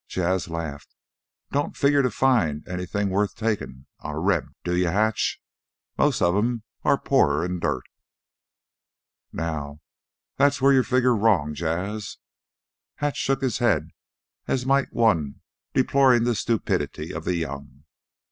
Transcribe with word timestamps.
Jas' 0.07 0.47
laughed. 0.47 0.95
"Don't 1.51 1.77
figure 1.77 2.01
to 2.01 2.09
find 2.09 2.67
anything 2.67 3.09
worth 3.11 3.35
takin' 3.35 3.85
on 3.99 4.15
a 4.15 4.19
Reb 4.19 4.47
do 4.63 4.75
you, 4.75 4.87
Hatch? 4.87 5.39
Most 5.95 6.23
of 6.23 6.35
'em 6.35 6.63
are 6.83 6.97
poorer'n 6.97 7.59
dirt." 7.59 7.83
"Now 9.31 9.79
that's 10.37 10.59
whar 10.59 10.73
you 10.73 10.81
figger 10.81 11.15
wrong, 11.15 11.53
Jas'." 11.53 12.17
Hatch 12.95 13.17
shook 13.17 13.41
his 13.43 13.59
head 13.59 13.91
as 14.47 14.65
might 14.65 14.91
one 14.91 15.41
deploring 15.75 16.23
the 16.23 16.33
stupidity 16.33 17.13
of 17.13 17.23
the 17.23 17.35
young. 17.35 17.83